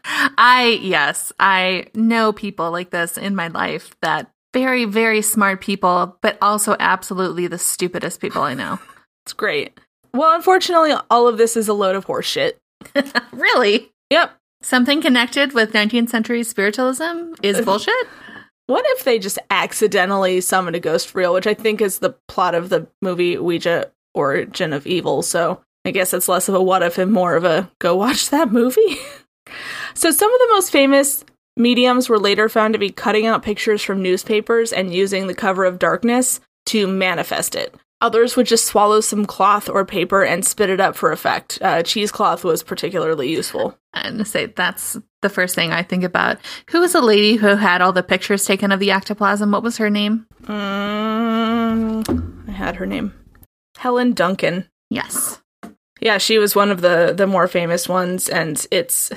I, 0.05 0.79
yes, 0.83 1.33
I 1.41 1.87
know 1.95 2.35
people 2.35 2.71
like 2.71 2.91
this 2.91 3.17
in 3.17 3.35
my 3.35 3.49
life 3.49 3.97
that 4.03 4.31
very, 4.53 4.85
very 4.85 5.23
smart 5.23 5.63
people, 5.63 6.19
but 6.21 6.37
also 6.43 6.77
absolutely 6.79 7.47
the 7.47 7.59
stupidest 7.59 8.21
people 8.21 8.43
I 8.43 8.55
know. 8.55 8.79
It's 9.25 9.35
great. 9.35 9.79
Well, 10.15 10.35
unfortunately, 10.35 10.95
all 11.11 11.29
of 11.29 11.37
this 11.37 11.55
is 11.55 11.69
a 11.69 11.75
load 11.75 11.97
of 11.97 12.05
horse 12.05 12.25
shit. 12.25 12.59
really? 13.33 13.93
Yep. 14.09 14.31
Something 14.63 15.03
connected 15.03 15.53
with 15.53 15.75
19th 15.75 16.09
century 16.09 16.43
spiritualism 16.45 17.35
is 17.43 17.61
bullshit? 17.61 18.09
What 18.69 18.85
if 18.89 19.03
they 19.03 19.19
just 19.19 19.39
accidentally 19.51 20.41
summoned 20.41 20.77
a 20.77 20.81
ghost 20.81 21.09
for 21.09 21.19
real, 21.19 21.33
which 21.35 21.47
I 21.47 21.55
think 21.55 21.81
is 21.81 21.99
the 21.99 22.15
plot 22.29 22.55
of 22.55 22.69
the 22.69 22.87
movie 23.03 23.37
Ouija 23.39 23.91
Origin 24.15 24.73
of 24.73 24.87
Evil. 24.87 25.23
So 25.23 25.63
I 25.85 25.91
guess 25.91 26.13
it's 26.13 26.29
less 26.29 26.49
of 26.49 26.55
a 26.55 26.63
what 26.63 26.83
if 26.83 26.99
and 26.99 27.13
more 27.13 27.35
of 27.35 27.45
a 27.45 27.71
go 27.79 27.97
watch 27.97 28.29
that 28.31 28.53
movie. 28.53 28.99
so 29.95 30.11
some 30.11 30.33
of 30.33 30.39
the 30.39 30.55
most 30.55 30.71
famous 30.71 31.25
mediums 31.57 32.09
were 32.09 32.19
later 32.19 32.49
found 32.49 32.75
to 32.75 32.79
be 32.79 32.91
cutting 32.91 33.27
out 33.27 33.43
pictures 33.43 33.83
from 33.83 34.03
newspapers 34.03 34.73
and 34.73 34.95
using 34.95 35.27
the 35.27 35.35
cover 35.35 35.65
of 35.65 35.79
darkness 35.79 36.41
to 36.67 36.87
manifest 36.87 37.55
it. 37.55 37.75
Others 38.00 38.37
would 38.37 38.47
just 38.47 38.67
swallow 38.67 39.00
some 39.00 39.25
cloth 39.25 39.69
or 39.69 39.85
paper 39.85 40.25
and 40.25 40.45
spit 40.45 40.71
it 40.71 40.81
up 40.81 40.95
for 40.95 41.11
effect. 41.11 41.59
Uh, 41.61 41.83
cheesecloth 41.83 42.45
was 42.45 42.62
particularly 42.62 43.31
useful. 43.31 43.76
And 43.93 44.25
say 44.26 44.47
that's 44.47 44.97
the 45.23 45.28
first 45.28 45.57
thing 45.57 45.73
I 45.73 45.83
think 45.83 46.05
about. 46.05 46.38
Who 46.71 46.81
was 46.81 46.93
the 46.93 47.00
lady 47.00 47.37
who 47.37 47.57
had 47.57 47.83
all 47.83 47.93
the 47.93 48.05
pictures 48.05 48.45
taken 48.45 48.71
of 48.71 48.78
the 48.78 48.93
ectoplasm? 48.93 49.50
What 49.50 49.64
was 49.64 49.78
her 49.78 49.90
name? 49.90 50.26
Mm, 50.45 52.49
I 52.49 52.52
had 52.52 52.76
her 52.76 52.87
name. 52.87 53.12
Helen 53.76 54.12
Duncan. 54.12 54.69
Yes. 54.90 55.40
Yeah, 56.00 56.19
she 56.19 56.38
was 56.38 56.55
one 56.55 56.71
of 56.71 56.81
the 56.81 57.12
the 57.17 57.26
more 57.26 57.49
famous 57.49 57.88
ones, 57.88 58.28
and 58.28 58.64
it's. 58.71 59.11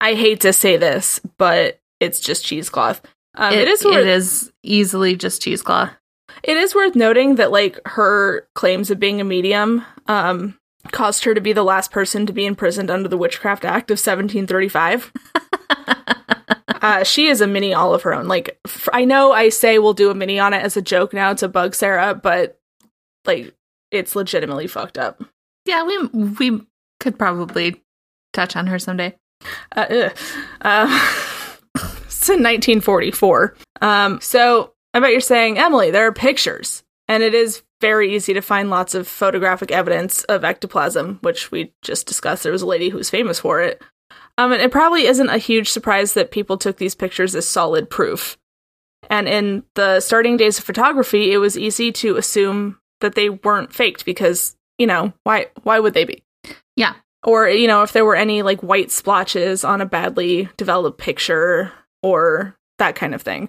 I 0.00 0.14
hate 0.14 0.40
to 0.40 0.52
say 0.52 0.78
this, 0.78 1.20
but 1.36 1.80
it's 2.00 2.18
just 2.18 2.46
cheesecloth. 2.46 3.02
Um, 3.34 3.52
it, 3.52 3.60
it 3.60 3.68
is. 3.68 3.84
It 3.84 4.06
is 4.06 4.52
easily 4.62 5.16
just 5.16 5.42
cheesecloth. 5.42 5.90
It 6.42 6.56
is 6.56 6.74
worth 6.74 6.96
noting 6.96 7.36
that 7.36 7.52
like 7.52 7.78
her 7.86 8.48
claims 8.54 8.90
of 8.90 8.98
being 8.98 9.20
a 9.20 9.24
medium 9.24 9.84
um, 10.06 10.58
caused 10.90 11.24
her 11.24 11.34
to 11.34 11.40
be 11.40 11.52
the 11.52 11.62
last 11.62 11.90
person 11.90 12.26
to 12.26 12.32
be 12.32 12.46
imprisoned 12.46 12.90
under 12.90 13.08
the 13.08 13.18
Witchcraft 13.18 13.64
Act 13.64 13.90
of 13.90 13.94
1735. 13.94 15.12
uh, 16.82 17.04
she 17.04 17.28
is 17.28 17.40
a 17.40 17.46
mini 17.46 17.72
all 17.72 17.94
of 17.94 18.02
her 18.02 18.14
own. 18.14 18.26
Like 18.26 18.58
f- 18.66 18.88
I 18.92 19.04
know 19.04 19.32
I 19.32 19.48
say 19.48 19.78
we'll 19.78 19.94
do 19.94 20.10
a 20.10 20.14
mini 20.14 20.38
on 20.38 20.52
it 20.52 20.62
as 20.62 20.76
a 20.76 20.82
joke 20.82 21.12
now 21.12 21.34
to 21.34 21.48
bug 21.48 21.74
Sarah, 21.74 22.14
but 22.14 22.58
like 23.24 23.54
it's 23.90 24.16
legitimately 24.16 24.66
fucked 24.66 24.98
up. 24.98 25.22
Yeah, 25.64 25.84
we 25.84 25.98
we 26.06 26.60
could 26.98 27.18
probably 27.18 27.82
touch 28.32 28.56
on 28.56 28.66
her 28.66 28.78
someday. 28.78 29.14
Uh, 29.76 30.10
uh, 30.60 30.86
it's 31.76 32.28
in 32.28 32.42
1944. 32.42 33.56
Um, 33.80 34.20
so 34.20 34.74
I 34.94 35.00
bet 35.00 35.12
you're 35.12 35.20
saying, 35.20 35.58
Emily, 35.58 35.90
there 35.90 36.06
are 36.06 36.12
pictures, 36.12 36.82
and 37.08 37.22
it 37.22 37.34
is 37.34 37.62
very 37.80 38.14
easy 38.14 38.34
to 38.34 38.40
find 38.40 38.70
lots 38.70 38.94
of 38.94 39.08
photographic 39.08 39.70
evidence 39.70 40.22
of 40.24 40.44
ectoplasm, 40.44 41.18
which 41.22 41.50
we 41.50 41.72
just 41.82 42.06
discussed. 42.06 42.42
There 42.42 42.52
was 42.52 42.62
a 42.62 42.66
lady 42.66 42.90
who 42.90 42.98
was 42.98 43.10
famous 43.10 43.40
for 43.40 43.60
it. 43.60 43.82
Um, 44.38 44.52
and 44.52 44.62
it 44.62 44.70
probably 44.70 45.06
isn't 45.06 45.28
a 45.28 45.38
huge 45.38 45.68
surprise 45.68 46.14
that 46.14 46.30
people 46.30 46.56
took 46.56 46.76
these 46.76 46.94
pictures 46.94 47.34
as 47.34 47.46
solid 47.46 47.90
proof. 47.90 48.38
And 49.10 49.28
in 49.28 49.64
the 49.74 50.00
starting 50.00 50.36
days 50.36 50.58
of 50.58 50.64
photography, 50.64 51.32
it 51.32 51.38
was 51.38 51.58
easy 51.58 51.90
to 51.92 52.16
assume 52.16 52.78
that 53.00 53.14
they 53.14 53.28
weren't 53.28 53.74
faked 53.74 54.04
because, 54.04 54.56
you 54.78 54.86
know, 54.86 55.12
why 55.24 55.46
why 55.64 55.80
would 55.80 55.94
they 55.94 56.04
be? 56.04 56.22
Yeah. 56.76 56.94
Or, 57.24 57.48
you 57.48 57.66
know, 57.66 57.82
if 57.82 57.92
there 57.92 58.04
were 58.04 58.16
any 58.16 58.42
like 58.42 58.62
white 58.62 58.90
splotches 58.90 59.64
on 59.64 59.80
a 59.80 59.86
badly 59.86 60.48
developed 60.56 60.98
picture 60.98 61.72
or 62.02 62.56
that 62.78 62.94
kind 62.94 63.14
of 63.14 63.22
thing. 63.22 63.48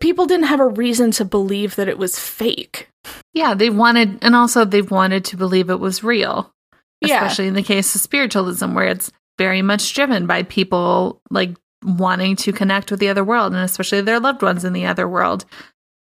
People 0.00 0.26
didn't 0.26 0.46
have 0.46 0.60
a 0.60 0.68
reason 0.68 1.10
to 1.12 1.24
believe 1.24 1.76
that 1.76 1.88
it 1.88 1.98
was 1.98 2.18
fake. 2.18 2.90
Yeah, 3.32 3.54
they 3.54 3.70
wanted, 3.70 4.18
and 4.22 4.34
also 4.34 4.64
they 4.64 4.82
wanted 4.82 5.24
to 5.26 5.36
believe 5.36 5.70
it 5.70 5.80
was 5.80 6.04
real. 6.04 6.52
Yeah. 7.00 7.16
Especially 7.16 7.46
in 7.46 7.54
the 7.54 7.62
case 7.62 7.94
of 7.94 8.00
spiritualism, 8.00 8.74
where 8.74 8.88
it's 8.88 9.10
very 9.38 9.62
much 9.62 9.94
driven 9.94 10.26
by 10.26 10.42
people 10.42 11.22
like 11.30 11.56
wanting 11.84 12.36
to 12.36 12.52
connect 12.52 12.90
with 12.90 13.00
the 13.00 13.08
other 13.08 13.24
world, 13.24 13.52
and 13.52 13.62
especially 13.62 14.00
their 14.00 14.20
loved 14.20 14.42
ones 14.42 14.64
in 14.64 14.72
the 14.72 14.86
other 14.86 15.08
world. 15.08 15.44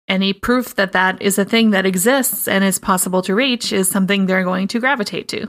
Any 0.07 0.33
proof 0.33 0.75
that 0.75 0.91
that 0.91 1.21
is 1.21 1.37
a 1.37 1.45
thing 1.45 1.71
that 1.71 1.85
exists 1.85 2.47
and 2.47 2.63
is 2.63 2.79
possible 2.79 3.21
to 3.23 3.35
reach 3.35 3.73
is 3.73 3.89
something 3.89 4.25
they're 4.25 4.43
going 4.43 4.67
to 4.69 4.79
gravitate 4.79 5.27
to. 5.29 5.47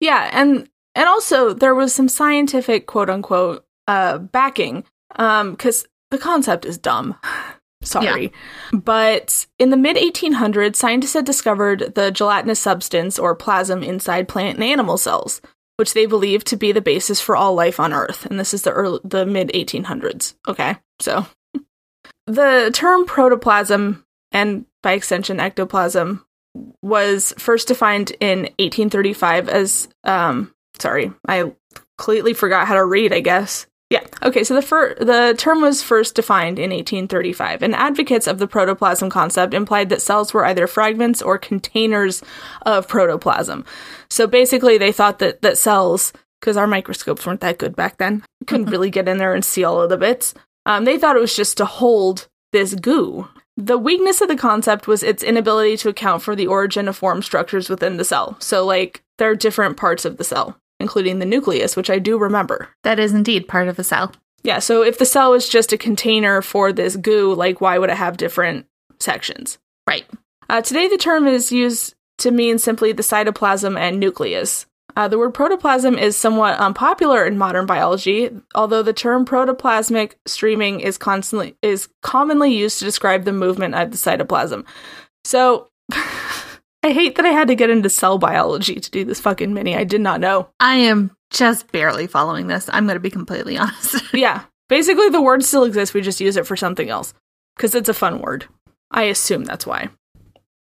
Yeah, 0.00 0.28
and 0.32 0.68
and 0.94 1.08
also 1.08 1.54
there 1.54 1.74
was 1.74 1.94
some 1.94 2.08
scientific 2.08 2.86
quote 2.86 3.08
unquote 3.08 3.64
uh 3.88 4.18
backing 4.18 4.84
um 5.16 5.56
cuz 5.56 5.86
the 6.10 6.18
concept 6.18 6.64
is 6.64 6.78
dumb. 6.78 7.16
Sorry. 7.84 8.32
But 8.72 9.46
in 9.58 9.70
the 9.70 9.76
mid 9.76 9.96
1800s, 9.96 10.76
scientists 10.76 11.14
had 11.14 11.24
discovered 11.24 11.94
the 11.94 12.10
gelatinous 12.10 12.60
substance 12.60 13.18
or 13.18 13.34
plasm 13.34 13.82
inside 13.82 14.28
plant 14.28 14.56
and 14.56 14.64
animal 14.64 14.98
cells, 14.98 15.40
which 15.76 15.94
they 15.94 16.06
believed 16.06 16.46
to 16.48 16.56
be 16.56 16.72
the 16.72 16.80
basis 16.80 17.20
for 17.20 17.36
all 17.36 17.54
life 17.54 17.80
on 17.80 17.92
Earth. 17.92 18.26
And 18.26 18.38
this 18.38 18.54
is 18.54 18.62
the 18.62 18.72
early, 18.72 19.00
the 19.04 19.26
mid 19.26 19.48
1800s. 19.48 20.34
Okay, 20.48 20.76
so 21.00 21.26
the 22.26 22.70
term 22.72 23.06
protoplasm 23.06 24.04
and 24.32 24.66
by 24.82 24.92
extension 24.92 25.38
ectoplasm 25.38 26.24
was 26.82 27.32
first 27.38 27.68
defined 27.68 28.12
in 28.20 28.40
1835 28.58 29.48
as 29.48 29.88
um 30.04 30.52
sorry 30.78 31.12
i 31.26 31.50
completely 31.96 32.34
forgot 32.34 32.66
how 32.66 32.74
to 32.74 32.84
read 32.84 33.12
i 33.12 33.20
guess 33.20 33.66
yeah 33.66 33.71
okay 34.24 34.44
so 34.44 34.54
the 34.54 34.62
fir- 34.62 34.94
the 34.94 35.34
term 35.36 35.60
was 35.60 35.82
first 35.82 36.14
defined 36.14 36.58
in 36.58 36.70
1835 36.70 37.62
and 37.62 37.74
advocates 37.74 38.26
of 38.26 38.38
the 38.38 38.46
protoplasm 38.46 39.10
concept 39.10 39.54
implied 39.54 39.88
that 39.88 40.02
cells 40.02 40.32
were 40.32 40.44
either 40.44 40.66
fragments 40.66 41.22
or 41.22 41.38
containers 41.38 42.22
of 42.62 42.88
protoplasm. 42.88 43.64
So 44.10 44.26
basically 44.26 44.78
they 44.78 44.92
thought 44.92 45.18
that 45.20 45.42
that 45.42 45.58
cells 45.58 46.12
because 46.40 46.56
our 46.56 46.66
microscopes 46.66 47.24
weren't 47.24 47.40
that 47.40 47.58
good 47.58 47.76
back 47.76 47.98
then 47.98 48.24
couldn't 48.46 48.70
really 48.70 48.90
get 48.90 49.08
in 49.08 49.18
there 49.18 49.34
and 49.34 49.44
see 49.44 49.64
all 49.64 49.80
of 49.80 49.90
the 49.90 49.96
bits. 49.96 50.34
Um, 50.66 50.84
they 50.84 50.98
thought 50.98 51.16
it 51.16 51.20
was 51.20 51.36
just 51.36 51.56
to 51.58 51.64
hold 51.64 52.28
this 52.52 52.74
goo. 52.74 53.28
The 53.56 53.78
weakness 53.78 54.20
of 54.20 54.28
the 54.28 54.36
concept 54.36 54.86
was 54.86 55.02
its 55.02 55.22
inability 55.22 55.76
to 55.78 55.88
account 55.88 56.22
for 56.22 56.34
the 56.34 56.46
origin 56.46 56.88
of 56.88 56.96
form 56.96 57.22
structures 57.22 57.68
within 57.68 57.96
the 57.96 58.04
cell. 58.04 58.36
So, 58.40 58.64
like, 58.64 59.02
there 59.18 59.30
are 59.30 59.36
different 59.36 59.76
parts 59.76 60.04
of 60.04 60.16
the 60.16 60.24
cell, 60.24 60.56
including 60.82 61.18
the 61.18 61.26
nucleus, 61.26 61.76
which 61.76 61.88
I 61.88 61.98
do 61.98 62.18
remember. 62.18 62.68
That 62.82 62.98
is 62.98 63.14
indeed 63.14 63.48
part 63.48 63.68
of 63.68 63.78
a 63.78 63.84
cell. 63.84 64.12
Yeah, 64.42 64.58
so 64.58 64.82
if 64.82 64.98
the 64.98 65.06
cell 65.06 65.30
was 65.30 65.48
just 65.48 65.72
a 65.72 65.78
container 65.78 66.42
for 66.42 66.72
this 66.72 66.96
goo, 66.96 67.32
like, 67.34 67.60
why 67.60 67.78
would 67.78 67.90
it 67.90 67.96
have 67.96 68.16
different 68.16 68.66
sections? 68.98 69.58
Right. 69.86 70.04
Uh, 70.50 70.60
today, 70.60 70.88
the 70.88 70.98
term 70.98 71.26
is 71.26 71.52
used 71.52 71.94
to 72.18 72.30
mean 72.30 72.58
simply 72.58 72.92
the 72.92 73.02
cytoplasm 73.02 73.78
and 73.78 73.98
nucleus. 73.98 74.66
Uh, 74.96 75.08
the 75.08 75.18
word 75.18 75.32
protoplasm 75.32 75.96
is 75.96 76.16
somewhat 76.16 76.58
unpopular 76.58 77.24
in 77.24 77.38
modern 77.38 77.66
biology, 77.66 78.30
although 78.54 78.82
the 78.82 78.92
term 78.92 79.24
protoplasmic 79.24 80.14
streaming 80.26 80.80
is 80.80 80.98
constantly 80.98 81.56
is 81.62 81.88
commonly 82.02 82.52
used 82.52 82.78
to 82.78 82.84
describe 82.84 83.24
the 83.24 83.32
movement 83.32 83.74
of 83.74 83.90
the 83.90 83.96
cytoplasm. 83.96 84.64
So, 85.24 85.70
I 86.82 86.92
hate 86.92 87.16
that 87.16 87.26
I 87.26 87.30
had 87.30 87.48
to 87.48 87.54
get 87.54 87.70
into 87.70 87.88
cell 87.88 88.18
biology 88.18 88.80
to 88.80 88.90
do 88.90 89.04
this 89.04 89.20
fucking 89.20 89.54
mini. 89.54 89.76
I 89.76 89.84
did 89.84 90.00
not 90.00 90.20
know. 90.20 90.48
I 90.58 90.76
am 90.76 91.16
just 91.30 91.70
barely 91.70 92.06
following 92.06 92.48
this. 92.48 92.68
I'm 92.72 92.86
going 92.86 92.96
to 92.96 93.00
be 93.00 93.10
completely 93.10 93.56
honest. 93.58 94.02
yeah, 94.12 94.44
basically 94.68 95.08
the 95.08 95.22
word 95.22 95.44
still 95.44 95.64
exists. 95.64 95.94
We 95.94 96.00
just 96.00 96.20
use 96.20 96.36
it 96.36 96.46
for 96.46 96.56
something 96.56 96.88
else 96.88 97.14
because 97.56 97.74
it's 97.74 97.88
a 97.88 97.94
fun 97.94 98.20
word. 98.20 98.46
I 98.90 99.04
assume 99.04 99.44
that's 99.44 99.66
why. 99.66 99.90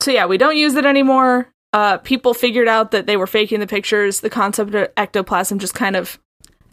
So 0.02 0.12
yeah, 0.12 0.26
we 0.26 0.38
don't 0.38 0.58
use 0.58 0.76
it 0.76 0.86
anymore 0.86 1.50
uh, 1.74 1.98
people 2.00 2.34
figured 2.34 2.68
out 2.68 2.92
that 2.92 3.06
they 3.06 3.18
were 3.18 3.28
faking 3.28 3.60
the 3.60 3.68
pictures. 3.68 4.22
The 4.22 4.30
concept 4.30 4.74
of 4.74 4.90
ectoplasm 4.98 5.60
just 5.60 5.74
kind 5.74 5.96
of 5.96 6.20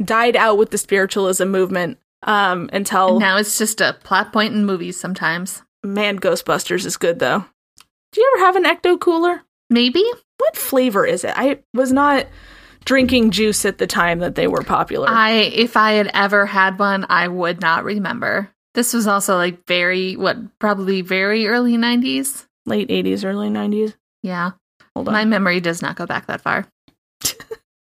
died 0.03 0.37
out 0.37 0.59
with 0.59 0.71
the 0.71 0.79
spiritualism 0.79 1.47
movement 1.49 1.99
um, 2.23 2.71
until 2.73 3.09
And 3.09 3.19
now 3.19 3.37
it's 3.37 3.59
just 3.59 3.81
a 3.81 3.97
plot 4.03 4.33
point 4.33 4.55
in 4.55 4.65
movies 4.65 4.99
sometimes. 4.99 5.63
man, 5.85 6.19
Ghostbusters 6.19 6.87
is 6.87 6.97
good 6.97 7.19
though. 7.19 7.45
Do 8.15 8.21
you 8.21 8.33
ever 8.37 8.47
have 8.47 8.57
an 8.57 8.63
ecto 8.63 8.99
cooler? 8.99 9.43
Maybe? 9.69 10.05
What 10.39 10.57
flavor 10.57 11.05
is 11.05 11.25
it? 11.25 11.33
I 11.37 11.59
was 11.75 11.93
not 11.93 12.27
drinking 12.85 13.33
juice 13.33 13.65
at 13.65 13.79
the 13.79 13.89
time 13.89 14.21
that 14.21 14.37
they 14.37 14.47
were 14.47 14.63
popular. 14.63 15.09
I 15.09 15.33
if 15.33 15.77
I 15.77 15.93
had 15.93 16.13
ever 16.15 16.47
had 16.47 16.79
one, 16.79 17.07
I 17.09 17.27
would 17.27 17.61
not 17.61 17.83
remember. 17.83 18.51
This 18.75 18.95
was 18.95 19.09
also 19.09 19.37
like 19.37 19.67
very 19.67 20.15
what 20.15 20.37
probably 20.61 21.01
very 21.01 21.49
early 21.49 21.77
90s. 21.77 22.47
Late 22.67 22.89
80s, 22.89 23.25
early 23.25 23.49
90s. 23.49 23.95
Yeah. 24.23 24.53
Hold 24.95 25.09
on. 25.09 25.15
My 25.15 25.25
memory 25.25 25.61
does 25.61 25.83
not 25.83 25.97
go 25.97 26.07
back 26.07 26.27
that 26.29 26.41
far. 26.41 26.67
I 27.25 27.33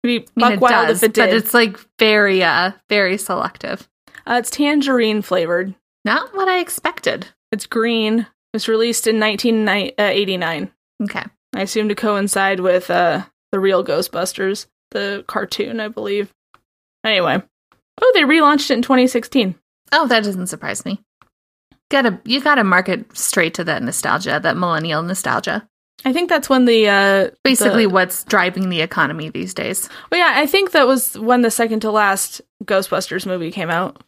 mean, 0.02 0.24
it 0.36 0.60
wild 0.60 0.88
does, 0.88 1.02
if 1.04 1.10
it 1.10 1.14
but 1.14 1.28
it's 1.28 1.54
like 1.54 1.78
very 2.00 2.42
uh 2.42 2.72
very 2.88 3.18
selective. 3.18 3.88
Uh, 4.26 4.34
it's 4.40 4.50
tangerine 4.50 5.22
flavored. 5.22 5.76
Not 6.04 6.34
what 6.34 6.48
I 6.48 6.58
expected. 6.58 7.28
It's 7.52 7.66
green. 7.66 8.26
It 8.54 8.62
was 8.62 8.68
released 8.68 9.08
in 9.08 9.18
1989. 9.18 10.70
Okay. 11.02 11.24
I 11.56 11.60
assume 11.60 11.88
to 11.88 11.96
coincide 11.96 12.60
with 12.60 12.88
uh, 12.88 13.24
the 13.50 13.58
real 13.58 13.84
Ghostbusters, 13.84 14.66
the 14.92 15.24
cartoon, 15.26 15.80
I 15.80 15.88
believe. 15.88 16.32
Anyway, 17.02 17.42
oh, 18.00 18.12
they 18.14 18.22
relaunched 18.22 18.70
it 18.70 18.74
in 18.74 18.82
2016. 18.82 19.56
Oh, 19.90 20.06
that 20.06 20.22
doesn't 20.22 20.46
surprise 20.46 20.84
me. 20.84 21.00
Gotta 21.90 22.20
you 22.24 22.40
gotta 22.40 22.62
market 22.62 23.16
straight 23.18 23.54
to 23.54 23.64
that 23.64 23.82
nostalgia, 23.82 24.38
that 24.40 24.56
millennial 24.56 25.02
nostalgia. 25.02 25.68
I 26.04 26.12
think 26.12 26.28
that's 26.28 26.48
when 26.48 26.64
the 26.64 26.88
uh, 26.88 27.30
Basically 27.42 27.86
the- 27.86 27.92
what's 27.92 28.22
driving 28.22 28.68
the 28.68 28.82
economy 28.82 29.30
these 29.30 29.52
days. 29.52 29.88
well, 30.12 30.20
yeah, 30.20 30.40
I 30.40 30.46
think 30.46 30.70
that 30.70 30.86
was 30.86 31.18
when 31.18 31.42
the 31.42 31.50
second 31.50 31.80
to 31.80 31.90
last 31.90 32.40
Ghostbusters 32.64 33.26
movie 33.26 33.50
came 33.50 33.70
out. 33.70 34.00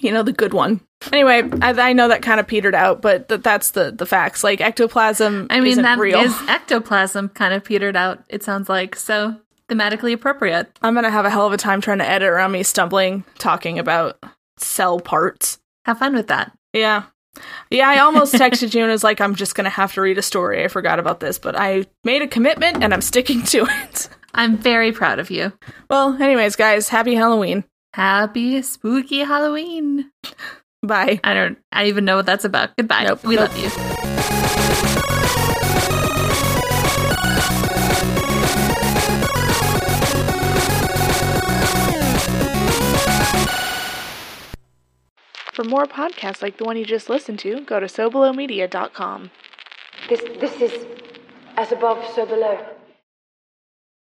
You 0.00 0.12
know, 0.12 0.22
the 0.22 0.32
good 0.32 0.54
one. 0.54 0.80
Anyway, 1.12 1.42
I, 1.62 1.70
I 1.72 1.92
know 1.92 2.08
that 2.08 2.22
kind 2.22 2.40
of 2.40 2.46
petered 2.46 2.74
out, 2.74 3.02
but 3.02 3.28
th- 3.28 3.42
that's 3.42 3.70
the 3.72 3.90
the 3.90 4.06
facts. 4.06 4.44
Like 4.44 4.60
ectoplasm, 4.60 5.46
I 5.50 5.60
mean 5.60 5.80
that 5.82 5.98
is 5.98 6.00
real. 6.00 6.20
ectoplasm 6.48 7.30
kind 7.30 7.54
of 7.54 7.64
petered 7.64 7.96
out, 7.96 8.22
it 8.28 8.42
sounds 8.42 8.68
like. 8.68 8.96
So 8.96 9.36
thematically 9.68 10.12
appropriate. 10.12 10.78
I'm 10.82 10.94
gonna 10.94 11.10
have 11.10 11.24
a 11.24 11.30
hell 11.30 11.46
of 11.46 11.52
a 11.52 11.56
time 11.56 11.80
trying 11.80 11.98
to 11.98 12.08
edit 12.08 12.28
around 12.28 12.52
me 12.52 12.62
stumbling 12.62 13.24
talking 13.38 13.78
about 13.78 14.18
cell 14.58 15.00
parts. 15.00 15.58
Have 15.86 15.98
fun 15.98 16.14
with 16.14 16.28
that. 16.28 16.52
Yeah. 16.72 17.04
Yeah, 17.70 17.88
I 17.88 17.98
almost 18.00 18.34
texted 18.34 18.74
you 18.74 18.82
and 18.82 18.90
was 18.90 19.04
like, 19.04 19.20
I'm 19.20 19.34
just 19.36 19.54
going 19.54 19.64
to 19.64 19.70
have 19.70 19.94
to 19.94 20.00
read 20.00 20.18
a 20.18 20.22
story. 20.22 20.64
I 20.64 20.68
forgot 20.68 20.98
about 20.98 21.20
this, 21.20 21.38
but 21.38 21.56
I 21.56 21.86
made 22.04 22.22
a 22.22 22.26
commitment 22.26 22.82
and 22.82 22.92
I'm 22.92 23.00
sticking 23.00 23.42
to 23.44 23.66
it. 23.68 24.08
I'm 24.34 24.56
very 24.58 24.92
proud 24.92 25.18
of 25.20 25.30
you. 25.30 25.52
Well, 25.88 26.20
anyways, 26.20 26.56
guys, 26.56 26.88
happy 26.88 27.14
Halloween. 27.14 27.64
Happy 27.92 28.62
spooky 28.62 29.18
Halloween. 29.20 30.10
Bye. 30.82 31.20
I 31.24 31.34
don't 31.34 31.58
I 31.72 31.80
don't 31.80 31.88
even 31.88 32.04
know 32.04 32.16
what 32.16 32.26
that's 32.26 32.44
about. 32.44 32.76
Goodbye. 32.76 33.04
Nope. 33.04 33.24
we 33.24 33.36
Nope. 33.36 33.50
love 33.50 33.58
you. 33.58 34.80
For 45.52 45.64
more 45.64 45.84
podcasts 45.84 46.42
like 46.42 46.56
the 46.58 46.64
one 46.64 46.76
you 46.76 46.84
just 46.84 47.10
listened 47.10 47.38
to, 47.40 47.60
go 47.62 47.80
to 47.80 47.86
SoBelowMedia.com. 47.86 49.30
This, 50.08 50.20
this 50.40 50.60
is 50.60 50.86
as 51.56 51.72
above, 51.72 52.04
so 52.14 52.24
below. 52.24 52.58